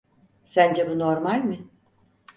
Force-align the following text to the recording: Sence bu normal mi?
Sence 0.45 0.89
bu 0.89 0.99
normal 0.99 1.37
mi? 1.43 1.67